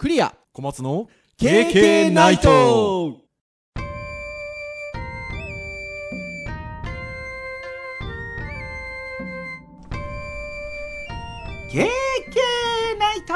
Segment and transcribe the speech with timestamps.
[0.00, 0.34] クリア。
[0.54, 3.18] 小松の KK ナイト。
[11.70, 13.34] ケーケーナイト。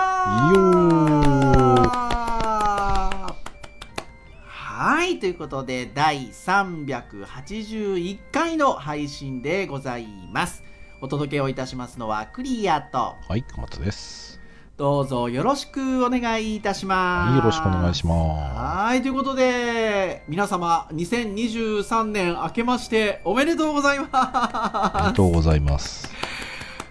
[4.47, 10.65] はいということで第381回の配信でございます。
[11.03, 14.41] お届けをいたしますのはクリアとはい小松です
[14.77, 17.29] どうぞよろしくお願いいたします。
[17.29, 24.11] はいよろしくお願いしまはいということで皆様2023年明けましておめでとうございます。
[24.11, 26.13] すありがとうございます。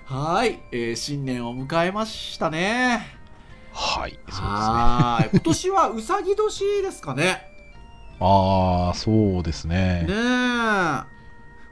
[0.06, 3.06] はい、えー新年を迎えましたね。
[3.74, 4.48] はいそうですね。
[4.48, 5.30] はい。
[5.34, 7.46] 今年はうさぎ年ですかね。
[8.22, 10.06] ああそうですね。
[10.08, 10.14] ねえ。
[10.14, 11.06] ま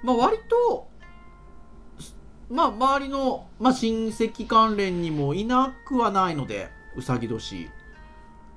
[0.08, 0.91] あ割と
[2.52, 7.70] まあ周りの、まあ、親戚関連にもいなくはないのでうさぎ年。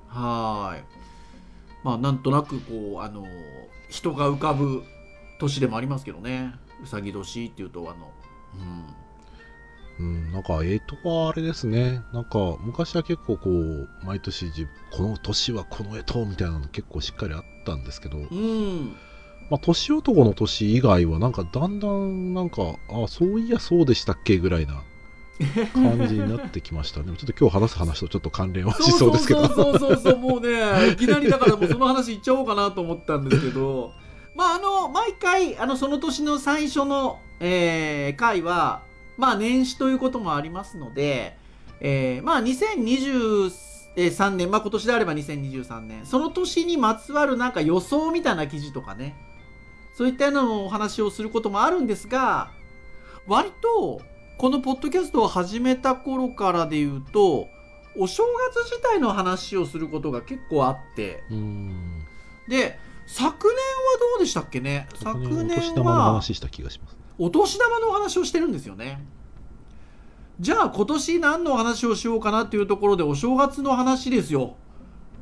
[0.07, 0.83] はい。
[1.83, 3.25] まあなんとなくこうあの
[3.89, 4.83] 人が浮かぶ
[5.39, 6.53] 年でもありますけどね。
[6.83, 8.11] うさぎ年っていうとあの
[8.59, 8.85] うん。
[9.97, 12.01] うん、なんか、えとはあれですね。
[12.11, 18.97] なんか、昔は結構こう、毎年じ、この年はこのえとみたいなの結構しっかりあったんですけど、うん
[19.49, 24.83] まあ、年男の年以外は、なんか、だんだん、なんか、あ、そういや、そうでしたっけぐらいな
[25.73, 27.07] 感じになってきましたね。
[27.07, 29.47] ちょっと今日話す話とちょっと関連はしそうですけど。
[29.47, 33.91] そうそうそうもうねいきなりだからもうその話いっちゃおうかなと思ったんですけど
[34.35, 38.83] まああの毎回あのその年の最初の、えー回は
[39.17, 41.37] まあ年始ということもありますので、
[41.81, 49.15] えーまあ2023年まあ今年であれば2023年その年にまつわるなんか予想みたいな記事とかね
[49.95, 52.51] そういったようなお話をすることもあるんですが
[53.27, 54.01] 割と
[54.37, 57.47] このポッドキャストを始めた頃からで言うと
[57.97, 61.23] お正月自体の話をすることが結構あって。
[62.47, 63.57] で昨年は
[64.15, 64.87] どうでしたっけね？
[64.95, 66.97] 昨昨年お年年玉のは話した気がします。
[67.17, 69.01] お年玉のお話をしてるんですよね
[70.41, 74.55] じゃあ今年何のお話をしようかなっていうところでお正月の話ですよ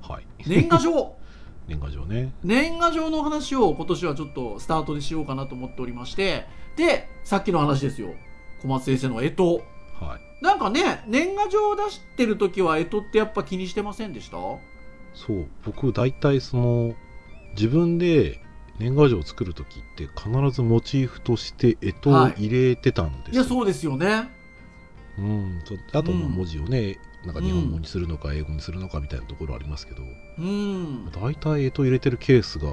[0.02, 0.26] はい。
[0.48, 1.16] 年賀状
[1.68, 2.34] 年賀状ね。
[2.44, 6.46] 年賀状の話を今年はちょっとスタートでしようかなと思っておりまして。
[6.76, 8.10] でさっきの話ですよ。
[8.62, 9.62] 小松先生の干支。
[10.04, 10.44] はい。
[10.44, 14.38] なんかね年賀状を出してる時は干支ってやっぱ気にしてませんでした？
[15.14, 15.48] そう。
[15.66, 16.94] 僕大体その
[17.56, 18.42] 自分で
[18.80, 24.30] 年賀状を作る時って必ずモチーフとして干支を入れてたんですよ、いやそうですよね。
[25.20, 25.62] うん、
[25.94, 30.04] あと文字をね、なんか日本語にするのか英語にするのかみたいなところありますけど、
[30.40, 31.12] うん。
[31.12, 32.68] 大体干支入れてるケースが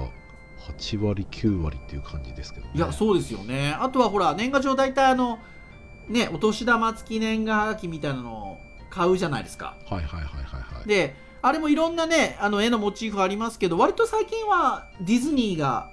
[0.67, 2.71] 8割9割っていう感じですけどね。
[2.75, 3.75] いやそうですよね。
[3.79, 5.39] あとはほら年賀状大体あの
[6.09, 8.57] ねお年玉付き年賀はがきみたいなのを
[8.89, 9.77] 買うじゃないですか。
[9.89, 10.87] はいはいはいはいはい。
[10.87, 15.89] であれもいろんなねあの絵のモチーフありますけど割と最近はディズニーが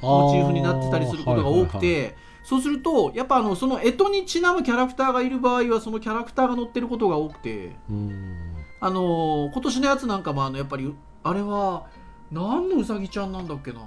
[0.00, 2.14] モチーフになってたりすることが多くて、はいはいはい
[2.44, 8.54] そうするとやっぱあのその干支にちなむキャラクターがいる場合はそのキャラクターが載ってることが多くてうん。
[8.80, 11.86] あのー今年のやつなんかもあのやっぱりあれは
[12.30, 13.80] 何のうさぎちゃんなんだっけな。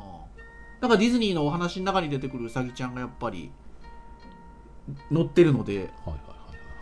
[0.82, 3.52] なんかディズニーのお話の中に出てくるうさぎちゃんがやっぱり
[5.14, 5.92] 載ってるので。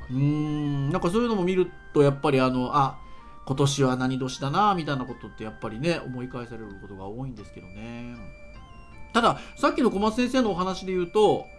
[0.09, 0.90] うーん。
[0.92, 2.97] なんかそういうのも見るとやっぱりあのあ
[3.46, 8.16] 今年は何年だなみたいなことってやっぱりね思い返されることが多いんですけどね。
[9.13, 11.55] たださっきの小松先生のお話で言うとむ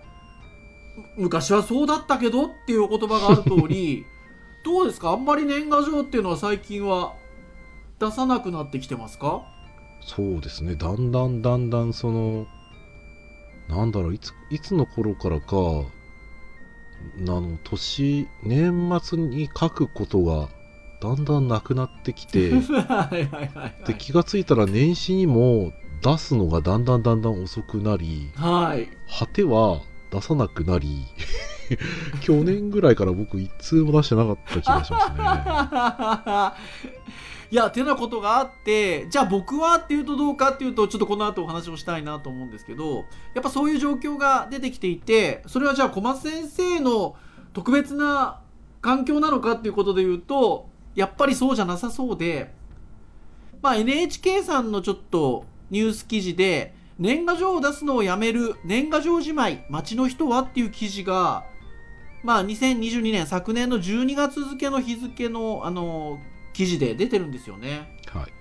[1.16, 4.04] 昔はそうだったけどっていうお言葉がある通り
[4.64, 5.10] どうですか？
[5.10, 7.14] あんまり年賀状っていうのは最近は
[8.00, 9.42] 出さなくなってきてますか？
[10.02, 10.74] いそうですね。
[10.76, 12.46] だんだんだんだんその
[13.68, 20.48] なんだろういついつの頃からかあの年年末に書くことが
[21.00, 22.50] だんだんなくなってきて
[23.86, 28.88] で気がついたら年始にも出すのがだんだんだんだん遅くなりはい。
[29.18, 29.80] 果ては
[30.16, 31.04] 出さなくなり
[32.20, 36.66] 去年ぐらいから僕一通も出してなかった気がしますね。
[37.48, 43.04] いやてなことがあってじゃあ僕はっていうとどうかっていうとちょっとこの後お話をしたいなと思うんですけど
[43.34, 47.14] やっぱそういう状況が出てきていてそれはじゃあ小松先生の
[47.52, 48.40] 特別な
[48.80, 52.52] 環境なのかっていうことで言うとやっぱりそうじゃなさそうで、
[53.62, 61.44] まあ、NHK さんのちょっとニュース記事で年賀状を出すのをやめる年賀状じまい街の人はっていう記事が
[62.22, 66.20] まあ2022年昨年の12月付の日付のあの
[66.52, 67.98] 記事で出てるんですよね。
[68.08, 68.32] はい。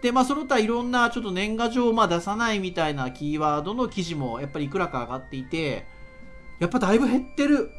[0.00, 5.86] でまあその他いろんなちょっと年賀状をまあ出さないみたいなキーワードの記事もやっぱりいくらか上がっていて
[6.60, 7.70] やっぱだいぶ減ってる。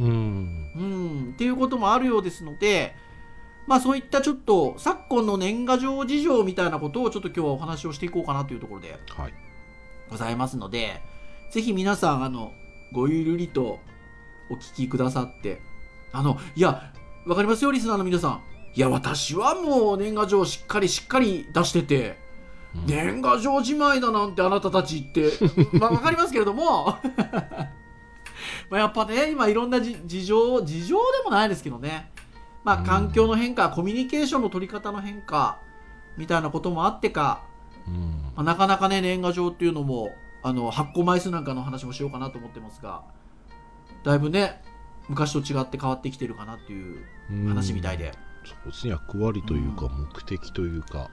[0.00, 0.72] うん。
[0.74, 1.30] うん。
[1.34, 2.96] っていうこともあるようですので
[3.66, 8.98] まあそういったちょっと昨今の年賀状事情みたいなことをちょっと今日はお話をしていこうかなというところで。
[9.10, 9.34] はい。
[10.12, 11.02] ございますので、
[11.50, 12.52] ぜひ皆さん、あの、
[12.92, 13.80] ごゆるりと
[14.50, 15.60] お聞きくださって、
[16.12, 16.92] あの、いや、
[17.26, 18.42] わかりますよ、リスナーの皆さん。
[18.74, 22.18] いや、私はもう年賀状しっかりしっかり出してて、
[22.74, 22.86] うん。
[22.86, 25.32] 年賀状じまいだなんてあなたたち言って、
[25.78, 26.96] まあわかりますけれども、
[28.70, 32.10] まあやっぱね、今いろんなじ事情、事情でもないですけどね、
[32.64, 35.58] まあ環境の変化、コミュニケーションの取り方の変化、
[36.18, 37.42] みたいなこともあってか、
[37.86, 43.02] うんまあ、なかなかね年賀状っていうのもあの発行枚数なんかの話もしようかなと思ってますが
[44.04, 44.62] だいぶね
[45.08, 47.04] 昔と違って変わってきてるかなっていう
[47.48, 48.12] 話みたいで、
[48.44, 48.92] そうですね。
[48.92, 50.08] 役割というかうん。
[50.12, 51.10] 目的というか、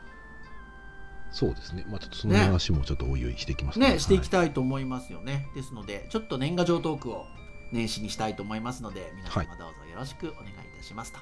[1.32, 1.86] そうですね。
[1.90, 2.40] まあちょっとそのね。
[2.40, 4.00] 話もちょっとおいおいしていきますね。
[4.00, 4.54] していきいたい。
[4.54, 7.26] と思いますよね、ですのでちょっと年賀状トークを
[7.72, 11.14] 年始にしたいと思いますので皆様どうぞよろしくお願いいたします。
[11.14, 11.20] と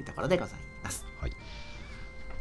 [0.00, 1.04] いうところでございます。
[1.20, 1.32] はい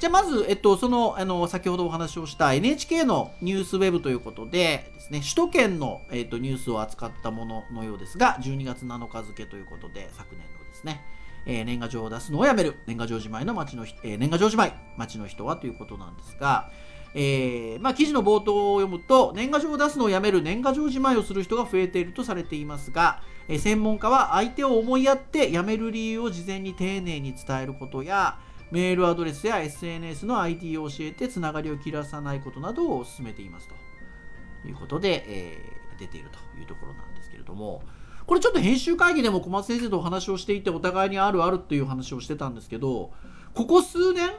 [0.03, 11.05] じゃあまず、えっと、そのあの先ほどお話をした NHK のニュースウェブということでですね首都圏の、えっと、ニュースを扱ったもののようですが12月7日付ということで昨年のですね、
[11.45, 16.69] えー年賀状を出すのをやめる年賀状じまいの町の、えー年賀状じまい町の人はということなんですが、
[17.15, 28.37] えーまあ、記事の冒頭を読むと年賀状を出すのをやめる年賀状じまいをする人が増えているとされていますが、え専門家は相手を思いやってやめる理由を事前に丁寧に伝えることや
[28.73, 37.83] メールアドレスや SNS の ID を教えてつながりを切らさないことなどを進めていますということで、えー出ているというところなんですけれども。
[38.25, 43.11] これちょっと編集会議でも小松先生とお話をしていてお互いにあるあるっていう話をしてたんですけど
[43.53, 44.31] ここ数年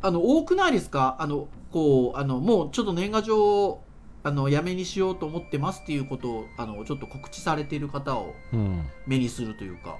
[0.00, 1.16] あの多くないですか？
[1.18, 3.84] あのこうあのもうちょっと年賀状を
[4.22, 8.86] あのやめにしようと思ってますっていうことをあのちょっと告知されている方をうん。
[9.06, 9.98] 目にするというか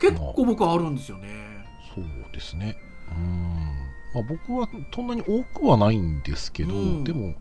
[0.00, 1.28] 結構僕はあるんですよね。
[1.94, 2.76] そうですね。
[3.10, 3.54] うん、
[4.14, 7.04] まあ、僕はそんなに多くはないんですけど、うん。
[7.04, 7.34] でも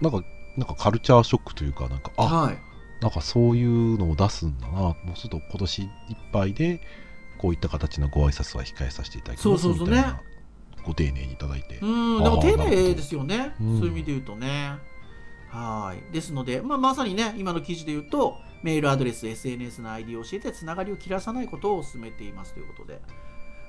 [0.00, 0.22] なんか
[0.56, 2.58] なんかカルチャーショックというかなんかあはい。
[3.00, 5.88] なんかそういうのを出すんだなもうちょっと今年いっ
[6.32, 6.80] ぱいで
[7.36, 9.96] こういった形のご挨拶は控えさせていただきますそうそうそうね。
[9.96, 10.22] みたいな
[10.84, 11.78] ご丁寧にいただいて。
[11.80, 11.86] う
[12.20, 14.78] ん、でも丁寧ですよね、うんそういう意味で言うとね。
[15.48, 16.12] はい。
[16.12, 23.00] ですので、まあ、まさにね、今の記事で言うと、メールアドレス、SNS の ID を教えて、つながりを切らさないことを進めていますということで、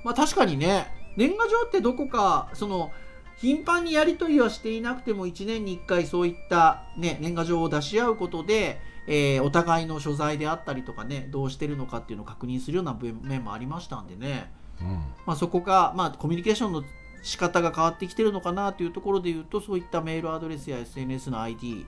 [0.06, 0.88] まあ、確かにね、
[1.18, 2.92] 年賀状ってどこか、その
[3.38, 14.52] 頻繁にやり取りはしていなくても、1年に1回そういった、ね、年賀状を出し合うことで、えーお互いの所在であったりとかね、どうしてるのかっていうのを確認するような面面もありましたんでね。
[14.80, 14.88] うん
[15.25, 16.84] まあ、そこが、まあ、コミュニケーションの
[17.24, 21.86] 仕方が変わってきてるのかなというところで言うとそういったメールアドレスや SNS の ID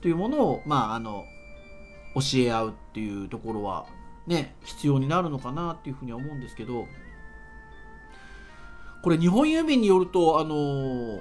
[0.00, 1.24] というものを、まあ、あの
[2.14, 3.86] 教え合うっていうところは、
[4.26, 6.86] ね、必要になるのかなっていうふうには思うんですけど
[9.02, 11.20] これ日本郵便によるとあの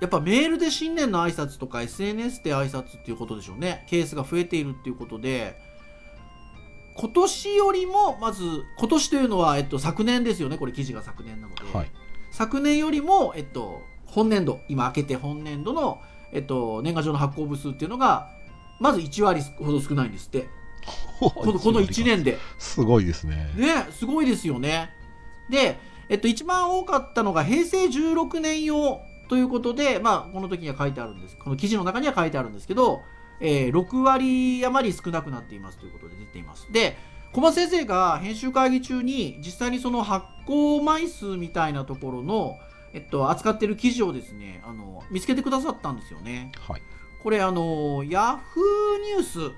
[0.00, 3.84] やっぱメールで新年の挨拶とか SNS で挨拶っていうことでしょうね。
[3.88, 5.56] ケースが増えているっていうことで。
[6.98, 10.56] 今年よりもまず今年というのは、えっと、昨年ですよね。
[10.56, 11.90] これ記事が昨年なので、はい。
[12.30, 16.00] 昨年よりも、えっと、本年度今明けて本年度の、
[16.32, 18.30] えっと、年賀状の発行部数っていうのが
[18.80, 20.48] まず1割ほど少ないんですって。
[21.20, 22.38] このこの1年で。
[22.58, 23.52] すごいですね。
[23.56, 24.90] ねすごいですよね。
[25.50, 31.36] で、えっと、一番多かったのが平成16年用ということで、まあ、この時には書いてあるんです。
[31.36, 33.02] この記事の中には書いてあるんですけど、
[33.40, 36.72] えー6割余り少なくなっていますということで出ています。
[36.72, 36.96] で
[37.32, 42.56] 小松先生が編集会議中に実際にその発行枚数みたいなところの、
[42.94, 46.52] えっと、扱ってる記事をですねあの見つけてくださったんですよね。
[46.66, 46.82] はい。
[47.22, 49.52] これあのヤフーニュース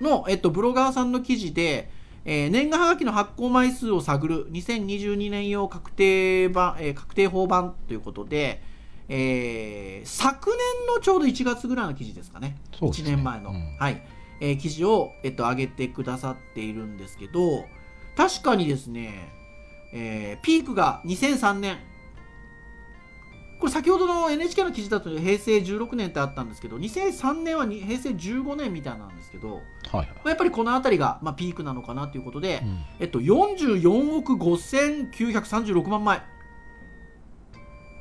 [0.00, 1.90] の、えっと、ブロガーさんの記事で、
[2.30, 4.52] えー年賀はがきの発行枚数を探る。
[4.52, 8.62] 2022年用確定版、えー確定法版ということで、
[9.08, 10.58] えー昨年
[10.94, 12.58] のちょうど1月ぐらいの記事ですかね。
[12.82, 12.88] ね。
[12.88, 13.76] 1年前の、うん。
[13.78, 14.02] はい。
[14.42, 17.64] えー記事を、えっと、上げてくださっているんですけど
[18.14, 19.32] 確かにですね、
[19.94, 21.78] えーピークが2003年
[23.58, 29.58] これ先ほどの NHK の記事だと平成16年ってあったんですけど2003年はに平成15年みたいなんですけど、は
[29.94, 30.06] いはい。
[30.06, 32.84] まあやっぱりこの辺りが、まあ、ピークなのかなということで、うん。
[33.00, 36.22] えっと、44億5936万枚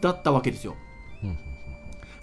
[0.01, 0.75] だったわけですよ。
[1.23, 1.37] うんうん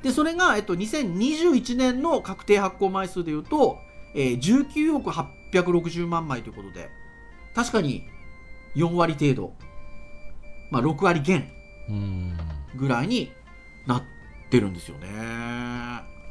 [0.05, 3.79] でそれが、えっと、2021年の確定発行枚数でいうと、
[4.15, 6.91] えー19億860万枚ということで
[7.55, 8.05] 確かに
[8.77, 9.55] 4割程度、
[10.71, 11.49] まあ、6割減。
[11.49, 11.54] うん
[12.77, 13.33] ぐらいに
[13.87, 14.03] なっ
[14.51, 15.09] てるんですよね。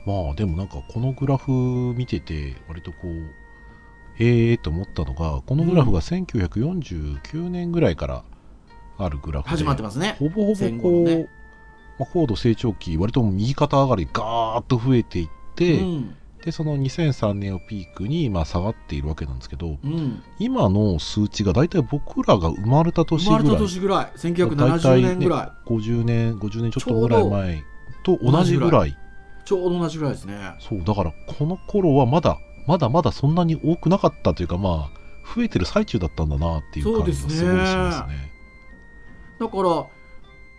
[0.05, 1.51] まあでもなんかこのグラフ
[1.95, 8.23] 見てて割とこうへえと思ったのがこのグラフが1949年ぐらいから
[8.97, 10.15] あるグラフで始まってますね。
[10.19, 11.27] ほぼほぼこう、のね。
[11.99, 23.63] まあ、高度成長期割と右肩上がりガーッと増えていって、うんでその2003年をピークにまあ下がっているわけなんですけどうん、今の数値が大体僕らが生まれた年生まれたぐらい。
[23.63, 27.63] 年ぐらい1970年ぐらい、50年50年ちょっとぐらい前
[28.03, 28.97] と同じぐらい。
[29.45, 30.55] ちょうど同じぐらいですね。
[30.59, 38.31] そうだからこの頃はまだまだまだそんなに多くなかったというかまあ増えてる最中だったんだなっていう感じがすごいしますね。
[39.39, 39.85] だから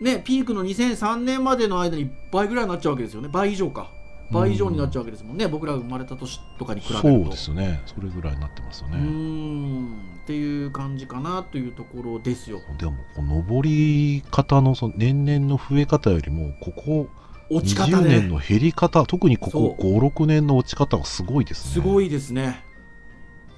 [0.01, 3.29] ねピークの2003年までの間に倍ぐらいになっちゃうわけですよね。
[3.31, 3.91] 倍以上か
[4.31, 7.07] 倍以上になっちゃうわけですもんね、僕らが生まれた年とかに比べると。
[7.23, 7.81] そうですね。
[7.85, 9.87] それぐらいになってますようね、ーん。
[10.23, 12.59] っていう感じかなというところですよ。
[12.79, 17.07] でもこう上り方のその年々の増え方よりもここ
[17.51, 18.21] 20落ち方ね。
[18.21, 19.97] 年の減り方特にここそう。
[19.97, 21.73] 56年の落ち方がすごいですね。
[21.73, 22.63] すごいですね。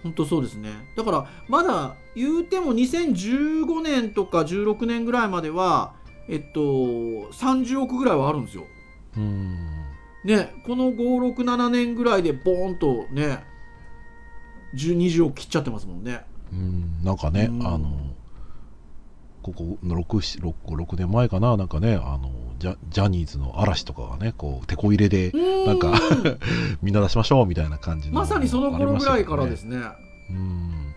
[0.03, 0.69] 本当そうですね。
[0.95, 5.95] だからまだ言うても2015年とか16年ぐらいまでは
[6.27, 8.65] えっと30億ぐらいはあるんですよ。
[9.15, 9.76] うん
[10.27, 13.43] ねこの567年ぐらいでボーンとね
[14.75, 16.25] 10 20億切っちゃってますもんね。
[16.51, 17.65] うんなんかね、うん。
[17.65, 17.87] あの
[19.41, 25.31] ここ 6, 6, 6年前かななんかねあのジャジャニーズの嵐とかがねこう手こ入れで
[25.65, 25.93] なんか
[26.83, 29.77] みんな出しましょうみたいな感じのまさにその頃ぐらいからですね。
[29.77, 29.83] ね。
[30.31, 30.93] うん。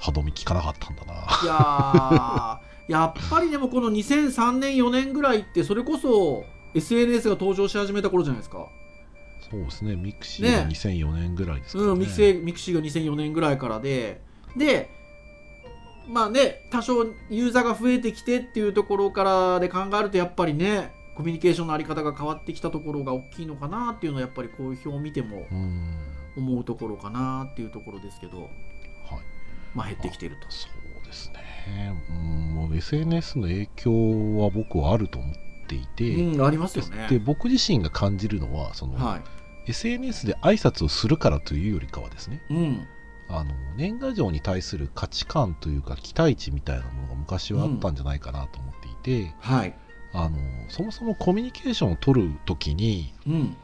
[0.00, 1.12] 歯止め効かなかったんだな。
[1.42, 2.66] いやー。
[2.88, 6.44] やっぱりでもこの2003年4年ぐらいってそれこそ
[6.74, 8.66] SNS が登場し始めた頃じゃないですか。
[9.50, 9.96] そうですね。
[9.96, 10.70] mixi がね。
[10.72, 11.92] 2004年ぐらいですからね。
[11.92, 14.20] うん、ミクセ mixi が2004年ぐらいからで。
[14.56, 14.90] で
[16.08, 25.98] まあね多少ユーザーが増えてきてっていうところからで考えるとやっぱりねコミュニケーションのあり方が変わってきたところが大きいのかなっていうのはやっぱりこういう表を見てもうん。
[26.36, 28.50] 思うところかなっていうところですけど、はい。
[29.74, 30.46] まあ減ってきていると。
[30.50, 30.68] そ
[31.02, 31.94] うですね。
[32.10, 32.54] うん。
[32.54, 35.40] もう SNS の影響は僕はあると思って
[35.74, 37.08] いて、うん、ありますよね。
[37.08, 39.20] で僕自身が感じるのはその、は
[39.66, 42.54] SNS で挨拶をするからというよりかはですねい。
[42.54, 42.86] うん。
[43.28, 49.74] あの年賀状に対する価値観というか期待値みたいなものが昔はあったんじゃないかなと思っていて、はい。
[50.12, 53.56] あのそもそもコミュニケーションを取る時にうん。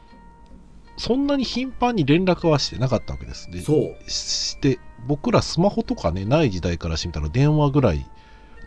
[0.97, 4.09] そんなに頻繁に連絡はしてなかったわけですでそう。
[4.09, 8.05] しして僕らスマホとかねない時代からしてみたら電話ぐらい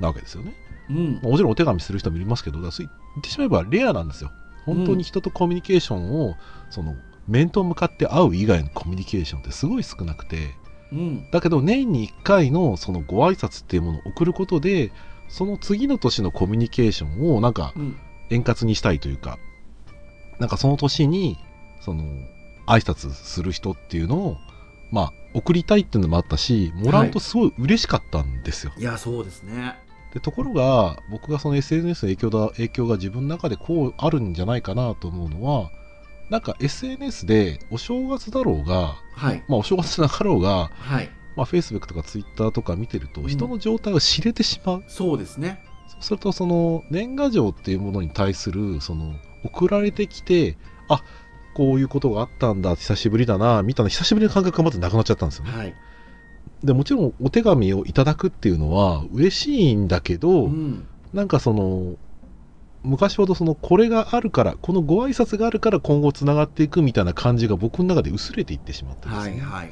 [0.00, 0.54] なわけですよね
[0.90, 1.12] うん。
[1.14, 4.30] まあもちろんお手紙する人もいますけどだそう言ってしまえばレアなんですよ
[4.64, 6.36] 本当に人とコミュニケーションを、
[6.70, 6.96] その
[7.28, 10.54] 面と向かって会う以外のコミュニケーションってすごい少なくて
[10.92, 11.30] うん。
[11.30, 14.92] だけど年に1回のそのご挨拶っていうものを送ることで
[15.28, 17.96] その次の年のコミュニケーションをなんかうん。
[18.28, 19.38] 円滑にしたいというか
[20.40, 21.38] なんかその年に
[21.80, 22.02] その
[22.66, 24.36] 挨拶する人っていうのを
[24.90, 29.76] まあ送りたいっていうのもあったしもらうとすごい嬉しかったんですよ、いや、そうですね。
[30.14, 35.70] でところが僕がその SNS の影響だ影響が自分の中でこうあるんじゃないかなと思うのは
[36.30, 39.42] なんか SNS でお正月だろうがはい。
[39.48, 41.10] まあお正月なかろうが、はい。
[41.36, 45.60] まあ、Facebook とか Twitter とか見てるとうん人の状態を知れてしまう、そうですね。
[45.88, 50.56] そうするとその年賀状っていうものに対するその送られてきて
[50.88, 51.02] あ
[51.54, 55.74] こういうことがあったんだ久しぶりだなみたいな久しぶりの感覚がまずなくなっちゃったんですよねはい。
[56.64, 60.86] でもちろんお手紙をいただくっていうのは嬉しいんだけど、うん。
[61.12, 61.96] なんかその
[62.82, 69.62] 昔ほどそのこれがあるからこのご挨拶があるから今後つながっていくみたいな感じが僕の中で薄れていってしまってですね、はい。
[69.62, 69.70] はい。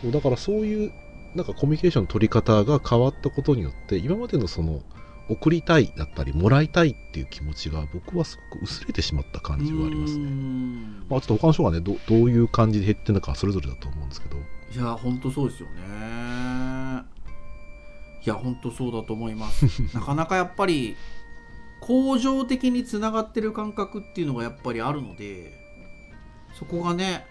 [0.00, 0.92] そうだからそういう
[1.34, 4.82] なんかコミュニケーションの取り方が変わったことによって今までのその
[5.28, 10.24] 送りたいだったりもらいたいっていう気持ちが僕はすごく薄れてしまった感じはありますね。
[10.24, 14.36] んまあちょっと他の人がねどどういう感じで減ってるのかそれぞれだと思うんですけど
[14.74, 15.82] いや、本当そうですよね。
[18.24, 19.66] いや、本当そうだと思います。
[19.94, 20.96] なかなかやっぱり、
[21.80, 25.52] 恒常的につながってる感覚っていうのがやっぱりあるので、
[26.54, 27.26] そこがね、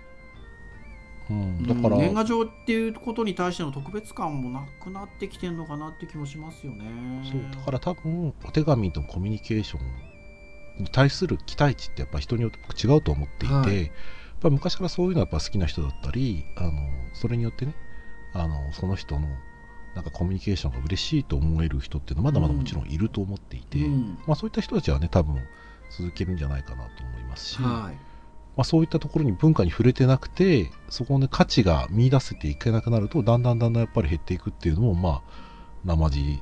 [1.29, 6.86] うん、だから、うん年賀状っていうことに対しての特別感もなくなってきてるのかなって気もしますよね。
[7.24, 9.79] そうだから多分お手紙とコミュニケーショ
[10.79, 13.91] ンに対する期待値ってやっぱ人によって違うと思っていて、はい
[14.41, 16.71] やっぱ昔からそういうのはやっぱ好きな人だったりあの
[17.13, 17.75] それによってね
[18.33, 19.27] あのその人の
[19.95, 25.38] なんかコミュニケーションが嬉しいと思える人っていうのはまだまだもちろんいると思っていて、うんまあ、そういった人たちはね多分
[25.89, 27.98] 続けるんじゃないかなと思いますし、まはい。
[28.57, 35.21] あ、そういったところに文化に触れてなくてそこで価値が見出せていけなくなるとだんだんだんだんやっぱり減っていくっていうのもまあ
[35.86, 36.41] 生地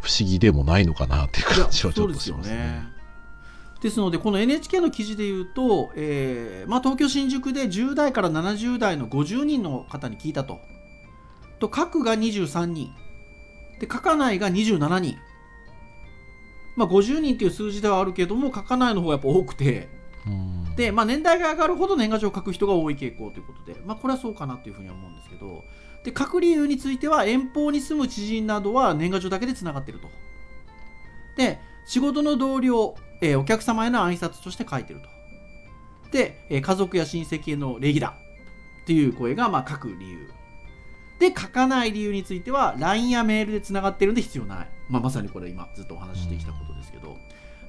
[0.00, 2.56] 不思議でもないのかなっていう感じはちょっとしますね。
[2.56, 2.84] ね。
[3.80, 10.60] ですのでこの NHK の記事で言うと、えーまあ、東京新宿で10代から70代の50人の方に聞いたと。
[11.68, 12.92] と書くが23人。
[13.78, 15.16] で書かないが27人。
[16.76, 19.88] まあ、50人っていう数字ではあるけども書かないの方がやっぱ多くて。
[20.26, 20.74] うん。
[20.76, 25.64] で、まあ、年代が上がるほど年賀状を書く人が多い傾向ということで、まあ、これはそうかなというふうには思うんですけど。
[26.04, 30.08] で書く理由については遠方に住む知人などは年賀状だけでつながってると。
[31.36, 35.08] で仕事の同僚、えーお客様への挨拶として書いてると。
[36.10, 38.16] で、えー家族や親戚への礼儀だ
[38.82, 40.28] っていう声がまあ書く理由
[41.22, 47.16] で書かない理由については LINE やメールでつながってるんで必要ない、まあ、まさにこれ今ずっとお話ししてきたことですけど、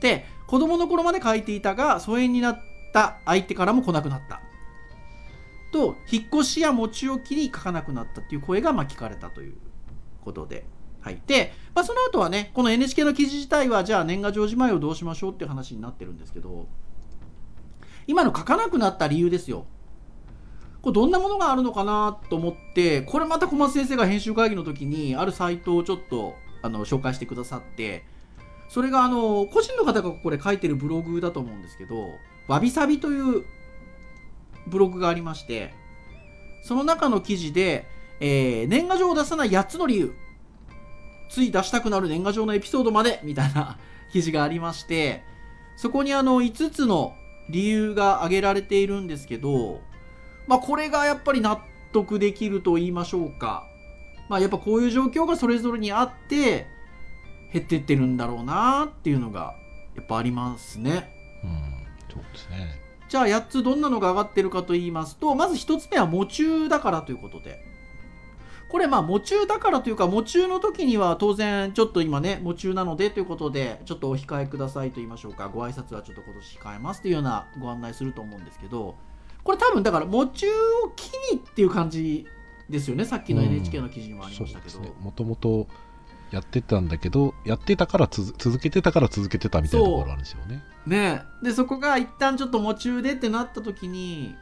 [0.02, 2.62] で子供の頃まで書いていたが疎遠になっ
[2.94, 4.42] た相手からも来なくなった。
[5.72, 9.56] と引っ越しや持ち置きに書かなくなったっていう声がま聞かれたという
[10.22, 10.66] ことで。
[11.02, 16.66] はい、で、まあ、その後はねこの NHK の記事自体はじゃあ年賀状じまいをどうしましょうっていう話になってるんですけど
[18.08, 19.66] 今の書かなくなった理由ですよ。
[20.84, 28.04] これどんなものがあるのかなと思ってこれまた小松先生が編集会議の時にあるサイトをちょっとあの紹介してくださって
[28.68, 32.10] それがあの個人の方がこれ書いてるブログだと思うんですけど
[32.50, 33.46] わびさびという
[34.68, 35.74] ブログがありまして
[36.66, 37.86] その中の記事で、
[38.20, 40.14] えー年賀状を出さない8つの理由
[41.30, 43.78] つい出したくなる年賀状のエピソードまでみたいな
[44.12, 45.24] 記事がありまして
[45.78, 47.16] そこにあの5つの
[47.50, 49.82] 理由が挙げられているんですけど
[50.48, 53.68] まあこれがやっぱり納得できると言いましょうか。
[54.30, 56.68] まあやっぱこういう状況がそれぞれにあって
[57.52, 59.56] 減ってってるんだろうなっていうのが
[59.96, 61.10] やっぱありますね。
[61.44, 61.84] うん
[62.14, 62.80] そうですね。
[63.10, 67.64] じゃあ8つどんなのが上がってるかと言いますとまず1つ目は喪中だからということで。
[68.70, 75.48] これまあ喪中だからというか喪中の時には当然ちょっと今ね喪中なのでということでちょっとお控えくださいと言いましょうか。
[75.48, 78.96] ご挨拶はちょっと今年控えますというようなご案内すると思うんですけど
[79.44, 80.48] これ多分だから喪中
[80.86, 82.26] を機にっていう感じ
[82.70, 83.06] ですよね。
[83.06, 85.68] さっきの NHK の記事にもありましたけど、もともと
[86.32, 90.64] やってたんだけどやってたから続けてたから続けてたみたいなところあるんですよね。
[90.88, 91.22] ね。
[91.44, 94.36] でそこが一旦ちょっと夢中でってなった時に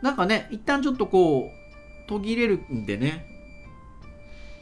[0.00, 3.26] なんかね一旦ちょっとこう途切れるんでね。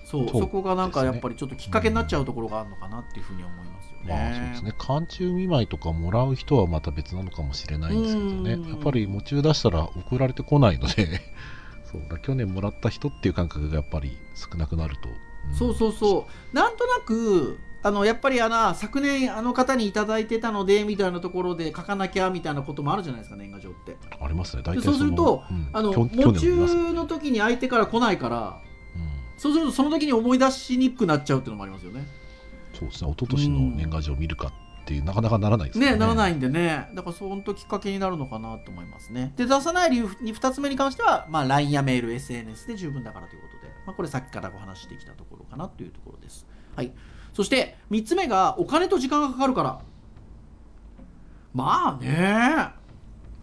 [0.04, 3.77] そうそうそこがなんかやっぱりちょっときっかけになっちゃうところがあるのかなっていうふうに思います。
[4.06, 4.74] まあそうですね。
[4.78, 8.52] 寒中見舞いとかもらう人はまた別なのかもしれないんですけどね。
[8.52, 8.68] うん。
[8.68, 11.20] やっぱり夢中出したら送られてこないので。
[11.90, 12.02] そう。
[12.08, 15.12] だ去年もらった人っていう感覚がやっぱり少なくなると、ん。
[15.54, 16.56] そうそうそう。
[16.56, 23.96] なんとなくあのやっぱりあの昨年あの方にいただいてたのでみたいなところで書かなきゃみたいなこともあるじゃないですか年賀状って。
[24.20, 24.62] ありますね。
[24.62, 25.68] 大体でそうするとうん。
[25.72, 28.60] あの去夢中の時に相手から来ないから
[28.96, 29.10] うん。
[29.36, 32.06] そうするとその時に思い出しにくくなっちゃうっていうのもありますよね。
[32.78, 33.10] そうですね。
[33.10, 34.52] 一昨年の年賀状を見るかっ
[34.84, 35.96] ていうなかなかならないですよね。
[35.96, 36.88] ならないいんでね。
[36.94, 39.32] だからそのきっかけになるのかなと思いますね。
[39.36, 46.46] で出さない理由に2つ目に関しては、まあ、LINE やメール SNS で十分だからということで、まあ、これさっきからお話ししてきたところかなというところです。
[46.76, 46.92] はい。
[47.34, 49.80] そして3つ目がお金と時間がかかるから。
[51.52, 52.68] まあね。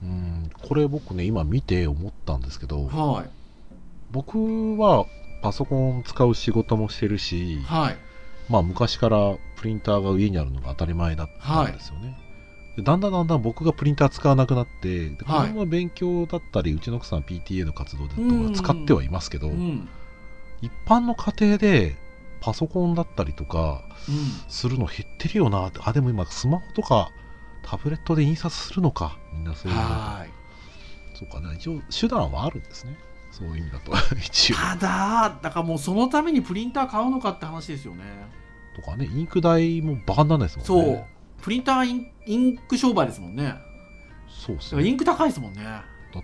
[0.01, 0.49] うん。
[0.67, 3.29] これ僕ね今見て思ったんですけどはい。
[4.11, 5.05] 僕は
[5.43, 8.04] パソコン使う仕事もしてるし、はい
[8.49, 12.17] まあ昔からプリンターが家にあるのが当たり前だったんですよね。
[12.75, 15.49] でだんだんだんだん僕がプリンター使わなくなって、で子はい。
[15.49, 19.87] 供は勉強だったり、うちの奥さん PTA の活動でうん使ってはいますけど、うん
[20.61, 21.95] 一般の家庭で
[22.41, 24.15] パソコンだったりとかうん。
[24.49, 25.67] するの減ってるよな。
[25.67, 27.11] って、あ、でも今スマホとか
[27.63, 29.83] タブレットで印刷するのか、みんなそういうの。
[31.15, 32.97] そうかね、一応手段はあるんですね。
[33.37, 34.55] そういう意味だと、 一応。
[34.55, 38.03] ただだからもうそのためにプリンター買うのかって話ですよね。
[38.73, 40.83] とかね、インク代もバカにならないですもんそう。
[40.83, 41.07] ね。
[41.41, 43.55] プリンターインインク商売ですもんね。
[44.29, 44.71] そうですね。
[44.71, 45.61] だからインク高いですもんね。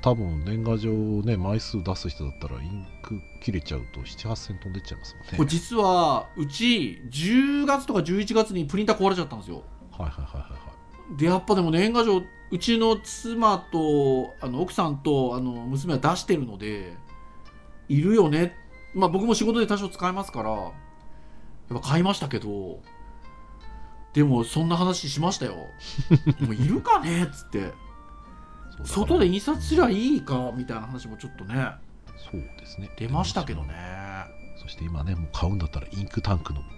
[0.02, 5.32] 多分年賀状ね枚数出す人だったらインク切れちゃうと78000飛んでっちゃいますもんね。
[5.36, 9.64] これ実はうち10月とか11月にプリンター壊れちゃったんですよ。
[9.92, 10.71] はいはいはいはいはい
[11.18, 12.22] でやっぱでも年賀状
[12.52, 16.96] うちの妻とあの奥さんとあの娘は出してるので
[17.88, 18.56] いるよね。
[18.94, 20.72] まあ僕も仕事で多少使いますからやっ
[21.70, 22.82] ぱ買いましたけど
[24.14, 25.56] でもそんな話しましたよ。
[26.42, 27.24] もういるかね？
[27.24, 27.72] っつって。
[28.84, 30.52] 外で印刷すりゃいいか？
[30.56, 31.56] みたいな話もちょっとね
[32.18, 32.90] そうですね。
[32.98, 33.74] 出ましたけどね。
[34.62, 36.70] そして今ねもう買うんだったらインクタンクのもう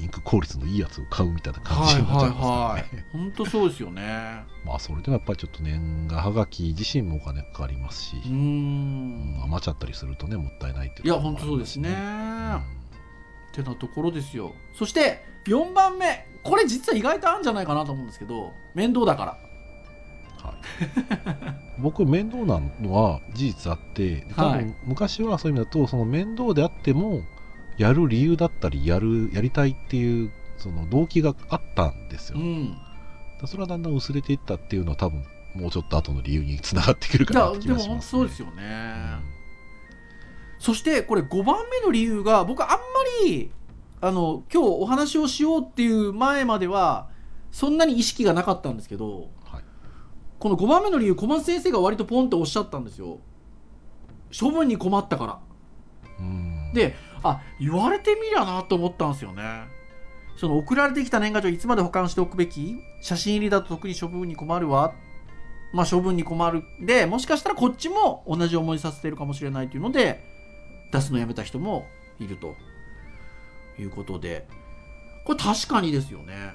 [0.00, 4.02] インク効率のいいやつを買うみたいな感はいじになっちゃはいいます 本当そうですよね。
[4.64, 8.16] まあそれでもやっぱりちょっと年賀はがき自身もお金かかりますし。
[8.26, 9.34] う、ん。
[9.38, 14.52] ん余っちゃったりするとねもったいないっていういや本当そうですね、うんってなところですよ。
[14.74, 16.26] そして4番目。
[16.44, 19.36] これ実は意外とあるんじゃないかなと思うんですけど面倒だから。
[20.42, 20.54] は
[21.78, 24.64] い、僕面倒なのは事実あって多はい。
[24.64, 27.22] 分昔はそういう意味だとその面倒であっても
[27.80, 32.76] やる理由だったりやるやりたいっていうその動機があったんですよ、うん。
[33.40, 39.16] だそれはだんだん薄れていったっていうのは多分もうちょっと後の理由につながってくるかなって気がします、そうですよね、
[40.58, 42.76] そしてこれ5番目の理由が僕あんま
[43.24, 43.50] り
[44.02, 47.08] あの今日お話をしようっていう前までは
[47.50, 49.64] そんなに意識がなかったんですけどはい。
[50.38, 53.18] この5番目の理由小松先生が割とポンっておっしゃったんですよ。
[54.38, 55.38] 処分に困ったから。
[56.20, 56.72] うん。
[56.74, 59.42] であ言われてみりゃなと思ったんですよね。
[60.36, 64.94] その送られてきた年賀状いつまで保管しておくべき写真入りだと特に処分に困るわ。
[65.72, 66.64] まあ処分に困る。
[66.80, 70.24] でもしかしたらこっちも同じ思いさせているかもしれないというので
[70.92, 71.86] 出すのやめた人も
[72.18, 72.56] いると。
[73.78, 74.46] いうことで。
[75.24, 76.52] これ確かにですよね。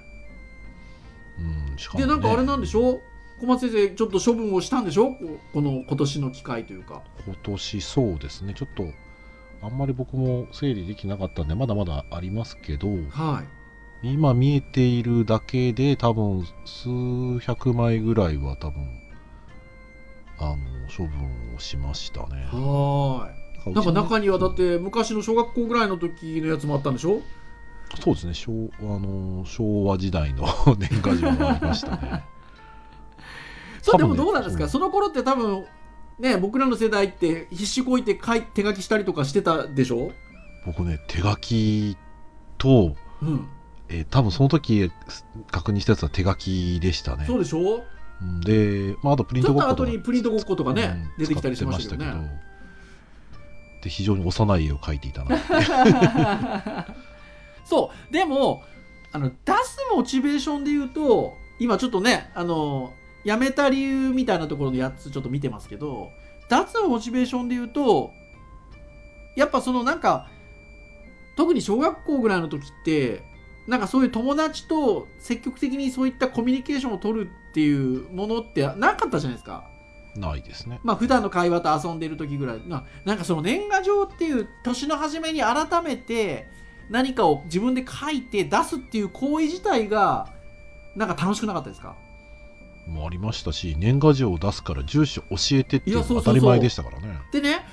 [1.39, 2.05] うんしかもね。
[2.05, 2.91] でなんかあれなんでしょ？
[2.91, 3.01] う
[3.39, 5.11] 小松先生ちょっと処分をしたんでしょ？
[5.11, 5.17] こ
[5.53, 7.01] この今年の機会というか。
[7.25, 8.53] 今年そうですね。
[8.53, 8.83] ちょっと
[9.65, 13.43] あんまり僕も整理できなかったんでまだまだありますけどは
[14.03, 14.07] い。
[14.13, 18.87] 今見えているだけで多分数百枚ぐらいは多分
[20.37, 20.55] あの
[20.95, 22.45] 処分をしましたね。
[22.51, 23.73] はーい。
[23.73, 27.21] なんか中にはだって昔の小学校ぐらいの時のやつもあったんでしょ？
[27.99, 30.45] そうですね昭あの昭和時代の
[30.77, 32.23] 年賀状がありましたね。
[33.81, 34.69] そうでもどうなんですか、うん。
[34.69, 35.65] その頃って多分
[36.19, 40.11] ね僕らの世代って必死こいて書い手書きしたりとかしてたでしょ？
[40.65, 41.97] 僕ね手書き
[42.57, 43.47] と、うん。
[43.89, 44.89] えー多分その時
[45.51, 47.25] 確認したやつは手書きでしたね。
[47.27, 47.83] そうでしょ？
[48.21, 49.83] うんで、まあ、あとプリントごっことか。
[49.83, 50.83] 後にプリントごっことかね、
[51.17, 52.41] うん出てきたりしましたけどね。
[53.83, 55.37] で非常に幼い絵を描いていたな。
[57.65, 58.13] そう。
[58.13, 58.63] でも
[59.11, 62.93] あの出すモチベーションで言うと今ちょっとねあの
[63.25, 66.11] やめた理由みたいなところのやつちょっと見てますけど
[66.49, 68.11] 出すモチベーションで言うと
[69.35, 70.27] やっぱそのなんか
[71.35, 73.23] 特に小学校ぐらいの時って
[73.67, 79.65] なんかそういう友達と積極的にそういったコミュニケーションを取るっていうものってなかったじゃないですか。
[80.15, 80.79] ないですね。
[80.83, 82.61] まあ普段の会話と遊んでる時ぐらい。
[82.67, 86.47] ななんかその年賀状っていう年の初めに改めて
[86.89, 90.29] 何かを自分で書いて出すっていう行為自体が
[90.95, 91.95] なんか楽しくなかったですか？
[92.87, 97.19] もありましたし年賀状を出すから住所教えてっていうのが当たり前でしたからね。
[97.31, 97.65] でね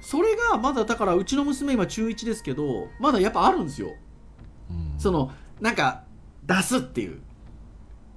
[0.00, 3.88] それがまだだからうちの娘今中1ですけどまだやっぱあるんですよ。
[4.70, 4.94] うん。
[4.98, 6.04] そのなんか
[6.44, 7.20] 出すっていう。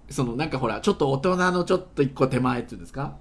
[0.09, 3.15] そのなんかほらちょっと大人のちょっと一個手前っていうんですか？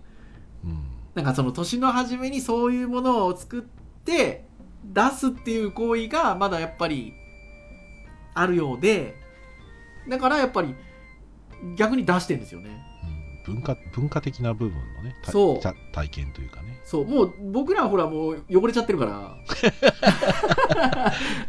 [0.65, 0.85] うん。
[1.15, 3.63] なんかその年の初めにそういうものを作っ
[4.05, 4.45] て
[4.85, 7.13] 出すっていう行為がまだやっぱり
[8.35, 9.17] あるようで
[10.09, 10.75] だからやっぱり
[11.77, 12.85] 逆に出してんですよね。
[12.85, 12.90] うん
[13.45, 15.61] 文化文化的な部分のねたそう。
[15.61, 16.81] た体験というかね。
[16.85, 17.07] そう。
[17.07, 19.39] もう僕らはほらもう汚れちゃってるから。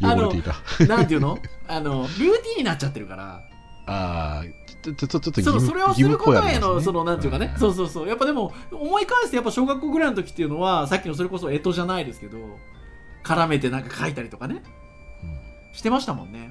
[0.00, 0.54] 汚れていた。
[0.86, 1.38] なんていうの？
[1.68, 3.42] あのルーティンになっちゃってるから。
[3.86, 4.44] ああ
[4.82, 8.08] ちょちょちょちょっと義そう務それをすることへの、ねそのなんていうかね、はいそうそうそう。
[8.08, 12.38] やっぱでも思い返してやっぱ小学校ぐらいの時っていうのはさっきのそれこそ干支じゃないですけど
[13.24, 14.62] 絡めてなんか書いたりとかね。
[15.22, 15.38] うん。
[15.72, 16.50] してましたもんね。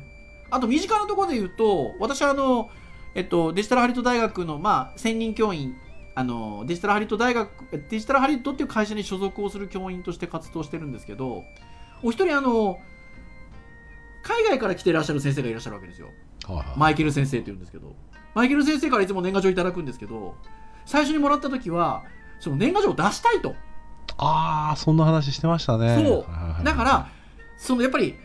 [0.49, 2.69] あと身近なところで言うと私はあの、
[3.13, 5.76] えっと、デジタルハリウッド大学の、まあ、専任教員
[6.15, 7.50] あのデジタルハリウッド大学
[7.89, 11.43] デジタルハリウッドっていう会社に所属をする教員として活動してるんですけど
[12.04, 12.80] お一人あの
[14.24, 16.10] 海外から来ていらっしゃる先生がいらっしゃるわけですよ。
[16.45, 16.65] はいはい。
[16.78, 17.95] マイケル先生って言うんですけど。
[18.36, 20.36] マイケル先生からいつも年賀状いただくんですけど
[20.86, 22.04] 最初にもらった時は
[22.39, 23.56] その年賀状を出したいと。
[24.17, 25.95] ああそんな話してましたね。
[25.95, 26.26] そ
[26.62, 26.63] う。
[26.63, 27.10] だから
[27.58, 28.15] そのやっぱり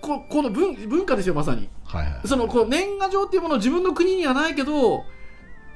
[0.00, 1.68] ここの文文化ですよまさに。
[1.84, 2.28] はいはい。
[2.28, 5.04] そのこう年賀状っていうものを自分の国にはないけど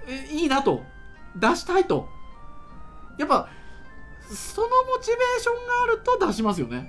[0.08, 0.82] えいいなと。
[1.36, 2.08] 出したいと。
[3.18, 3.48] やっぱ
[4.28, 6.88] そのモチベーションがあると出しますよね。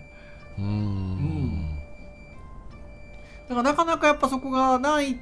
[0.58, 1.80] うーん。
[3.50, 5.20] だからなかなかやっぱそこがない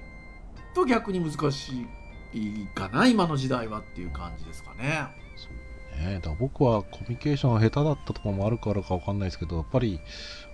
[0.73, 1.87] と逆に難し
[2.33, 5.07] いかな今の時代はっていう感じですかね
[6.01, 9.99] ね、だから僕はコミュニケーションが下手だったとかもあるからかわかんないですけどやっぱり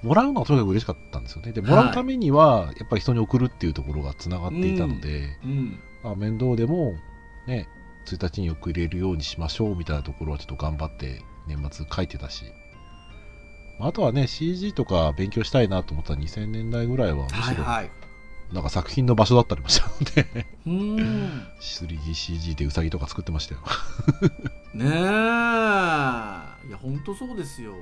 [0.04, 1.52] もらうのはとにかく嬉しかったんですよね。
[1.52, 5.80] でもらうためにはやっぱり人に送るっていうところがつながっていたので、うん。
[6.04, 6.96] あ面倒でも
[7.48, 7.68] ね
[8.06, 12.46] 1日に送れるようにしましょうみたいなところはちょっと頑張って年末書いてたし。
[13.80, 17.92] まああとはね CG とか勉強したいなと思ったら2000年代ぐらいはむしろはいはい
[18.54, 21.48] なんか作品の場所だったりもしたのでうーん。
[21.60, 23.62] 3DCG でウサギとか作ってましたよ
[24.74, 24.90] ねえ。
[24.90, 24.92] い
[26.72, 27.74] や本当そうですよ。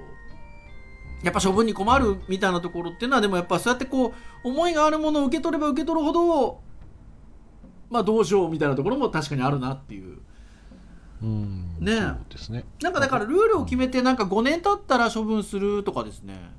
[1.23, 6.61] やっぱ処分に困るみたいなところっていうのはでもやっぱそうやってこう思いがあるものを受け取れば受け取るほど
[7.89, 10.19] まあどうしようみたいなところも確かにあるなっていう。
[11.21, 11.77] うん。
[11.79, 12.65] ねそうですね。
[12.81, 16.51] なんかだからルールを決めてなんか5年経ったら処分するとかですね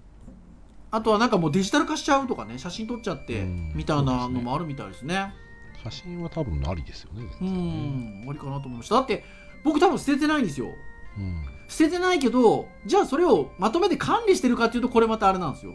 [0.90, 5.34] あとはなんかもうデジタル化しちゃうとかね写真撮っちゃってうんみたいなのもあるみたいですね。
[5.82, 8.96] 写真は多分ありですよねねんありかなと思いました。
[8.96, 9.24] だって
[9.64, 10.74] 僕多分捨ててないんですよ。
[11.18, 11.44] うん。
[11.68, 15.74] 捨ててないけどじゃあそれをまとめて管理してるかっていうとこれまたあれなんですよ。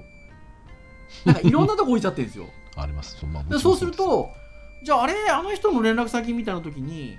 [1.26, 2.48] なんかいろんなとこ置いちゃってるんですよ。
[2.76, 3.18] あります。
[3.18, 4.30] そう,、まあ、でそうすると
[4.84, 7.18] じゃああれあの人の連絡先みたいな時に